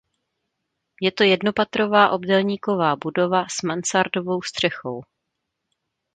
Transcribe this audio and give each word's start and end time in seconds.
Je 1.01 1.11
to 1.11 1.23
jednopatrová 1.23 2.09
obdélníková 2.11 2.95
budova 3.03 3.45
s 3.49 3.61
mansardovou 3.61 4.41
střechou. 4.41 5.01